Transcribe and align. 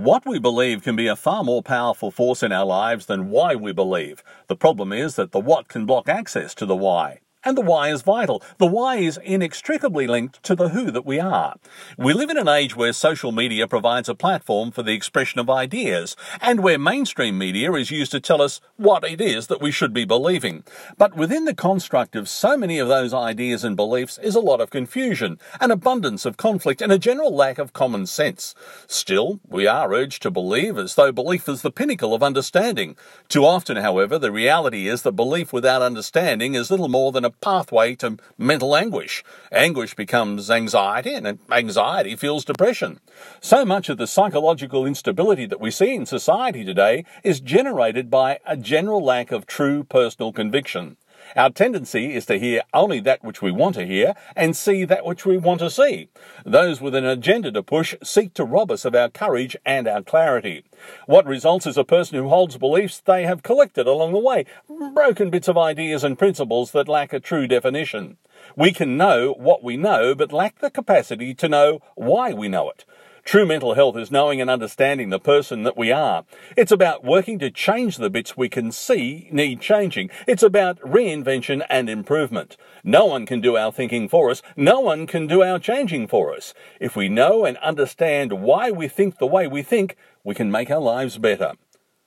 What 0.00 0.24
we 0.24 0.38
believe 0.38 0.82
can 0.82 0.96
be 0.96 1.08
a 1.08 1.14
far 1.14 1.44
more 1.44 1.62
powerful 1.62 2.10
force 2.10 2.42
in 2.42 2.52
our 2.52 2.64
lives 2.64 3.04
than 3.04 3.28
why 3.28 3.54
we 3.54 3.72
believe. 3.72 4.24
The 4.46 4.56
problem 4.56 4.94
is 4.94 5.16
that 5.16 5.32
the 5.32 5.40
what 5.40 5.68
can 5.68 5.84
block 5.84 6.08
access 6.08 6.54
to 6.54 6.64
the 6.64 6.74
why. 6.74 7.20
And 7.42 7.56
the 7.56 7.62
why 7.62 7.90
is 7.90 8.02
vital. 8.02 8.42
The 8.58 8.66
why 8.66 8.96
is 8.96 9.18
inextricably 9.24 10.06
linked 10.06 10.42
to 10.42 10.54
the 10.54 10.68
who 10.70 10.90
that 10.90 11.06
we 11.06 11.18
are. 11.18 11.56
We 11.96 12.12
live 12.12 12.28
in 12.28 12.36
an 12.36 12.48
age 12.48 12.76
where 12.76 12.92
social 12.92 13.32
media 13.32 13.66
provides 13.66 14.10
a 14.10 14.14
platform 14.14 14.70
for 14.70 14.82
the 14.82 14.92
expression 14.92 15.40
of 15.40 15.48
ideas, 15.48 16.16
and 16.42 16.62
where 16.62 16.78
mainstream 16.78 17.38
media 17.38 17.72
is 17.72 17.90
used 17.90 18.12
to 18.12 18.20
tell 18.20 18.42
us 18.42 18.60
what 18.76 19.04
it 19.04 19.22
is 19.22 19.46
that 19.46 19.62
we 19.62 19.70
should 19.70 19.94
be 19.94 20.04
believing. 20.04 20.64
But 20.98 21.16
within 21.16 21.46
the 21.46 21.54
construct 21.54 22.14
of 22.14 22.28
so 22.28 22.58
many 22.58 22.78
of 22.78 22.88
those 22.88 23.14
ideas 23.14 23.64
and 23.64 23.74
beliefs 23.74 24.18
is 24.18 24.34
a 24.34 24.40
lot 24.40 24.60
of 24.60 24.68
confusion, 24.68 25.38
an 25.62 25.70
abundance 25.70 26.26
of 26.26 26.36
conflict, 26.36 26.82
and 26.82 26.92
a 26.92 26.98
general 26.98 27.34
lack 27.34 27.56
of 27.56 27.72
common 27.72 28.04
sense. 28.04 28.54
Still, 28.86 29.40
we 29.48 29.66
are 29.66 29.94
urged 29.94 30.20
to 30.22 30.30
believe 30.30 30.76
as 30.76 30.94
though 30.94 31.10
belief 31.10 31.48
is 31.48 31.62
the 31.62 31.70
pinnacle 31.70 32.12
of 32.12 32.22
understanding. 32.22 32.96
Too 33.28 33.46
often, 33.46 33.78
however, 33.78 34.18
the 34.18 34.30
reality 34.30 34.88
is 34.88 35.02
that 35.02 35.12
belief 35.12 35.54
without 35.54 35.80
understanding 35.80 36.54
is 36.54 36.70
little 36.70 36.88
more 36.88 37.12
than 37.12 37.24
a 37.24 37.29
pathway 37.40 37.94
to 37.96 38.16
mental 38.36 38.76
anguish. 38.76 39.24
Anguish 39.52 39.94
becomes 39.94 40.50
anxiety, 40.50 41.14
and 41.14 41.38
anxiety 41.50 42.16
fuels 42.16 42.44
depression. 42.44 43.00
So 43.40 43.64
much 43.64 43.88
of 43.88 43.98
the 43.98 44.06
psychological 44.06 44.86
instability 44.86 45.46
that 45.46 45.60
we 45.60 45.70
see 45.70 45.94
in 45.94 46.06
society 46.06 46.64
today 46.64 47.04
is 47.22 47.40
generated 47.40 48.10
by 48.10 48.38
a 48.46 48.56
general 48.56 49.04
lack 49.04 49.32
of 49.32 49.46
true 49.46 49.84
personal 49.84 50.32
conviction. 50.32 50.96
Our 51.36 51.50
tendency 51.50 52.14
is 52.14 52.26
to 52.26 52.38
hear 52.38 52.62
only 52.74 52.98
that 53.00 53.22
which 53.22 53.40
we 53.40 53.52
want 53.52 53.76
to 53.76 53.86
hear 53.86 54.14
and 54.34 54.56
see 54.56 54.84
that 54.84 55.04
which 55.04 55.24
we 55.24 55.36
want 55.36 55.60
to 55.60 55.70
see. 55.70 56.08
Those 56.44 56.80
with 56.80 56.94
an 56.94 57.04
agenda 57.04 57.52
to 57.52 57.62
push 57.62 57.94
seek 58.02 58.34
to 58.34 58.44
rob 58.44 58.70
us 58.70 58.84
of 58.84 58.94
our 58.94 59.08
courage 59.08 59.56
and 59.64 59.86
our 59.86 60.02
clarity. 60.02 60.64
What 61.06 61.26
results 61.26 61.66
is 61.66 61.76
a 61.76 61.84
person 61.84 62.18
who 62.18 62.28
holds 62.28 62.56
beliefs 62.56 63.00
they 63.00 63.24
have 63.24 63.44
collected 63.44 63.86
along 63.86 64.12
the 64.12 64.18
way, 64.18 64.44
broken 64.92 65.30
bits 65.30 65.46
of 65.46 65.56
ideas 65.56 66.02
and 66.02 66.18
principles 66.18 66.72
that 66.72 66.88
lack 66.88 67.12
a 67.12 67.20
true 67.20 67.46
definition. 67.46 68.16
We 68.56 68.72
can 68.72 68.96
know 68.96 69.34
what 69.34 69.62
we 69.62 69.76
know, 69.76 70.14
but 70.14 70.32
lack 70.32 70.58
the 70.58 70.70
capacity 70.70 71.34
to 71.34 71.48
know 71.48 71.80
why 71.94 72.32
we 72.32 72.48
know 72.48 72.70
it. 72.70 72.84
True 73.24 73.46
mental 73.46 73.74
health 73.74 73.96
is 73.96 74.10
knowing 74.10 74.40
and 74.40 74.50
understanding 74.50 75.10
the 75.10 75.20
person 75.20 75.62
that 75.62 75.76
we 75.76 75.92
are. 75.92 76.24
It's 76.56 76.72
about 76.72 77.04
working 77.04 77.38
to 77.40 77.50
change 77.50 77.96
the 77.96 78.10
bits 78.10 78.36
we 78.36 78.48
can 78.48 78.72
see 78.72 79.28
need 79.30 79.60
changing. 79.60 80.10
It's 80.26 80.42
about 80.42 80.80
reinvention 80.80 81.64
and 81.68 81.88
improvement. 81.88 82.56
No 82.82 83.04
one 83.04 83.26
can 83.26 83.40
do 83.40 83.56
our 83.56 83.72
thinking 83.72 84.08
for 84.08 84.30
us. 84.30 84.42
No 84.56 84.80
one 84.80 85.06
can 85.06 85.26
do 85.26 85.42
our 85.42 85.58
changing 85.58 86.08
for 86.08 86.34
us. 86.34 86.54
If 86.80 86.96
we 86.96 87.08
know 87.08 87.44
and 87.44 87.56
understand 87.58 88.32
why 88.32 88.70
we 88.70 88.88
think 88.88 89.18
the 89.18 89.26
way 89.26 89.46
we 89.46 89.62
think, 89.62 89.96
we 90.24 90.34
can 90.34 90.50
make 90.50 90.70
our 90.70 90.80
lives 90.80 91.18
better. 91.18 91.52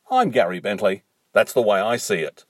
I'm 0.10 0.30
Gary 0.30 0.60
Bentley. 0.60 1.04
That's 1.34 1.54
the 1.54 1.62
way 1.62 1.80
I 1.80 1.98
see 1.98 2.20
it. 2.20 2.46